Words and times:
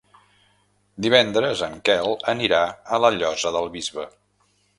Divendres 1.05 1.61
en 1.67 1.75
Quel 1.89 2.15
anirà 2.33 2.63
a 2.67 3.01
la 3.05 3.13
Llosa 3.19 3.53
del 3.59 3.71
Bisbe. 3.77 4.09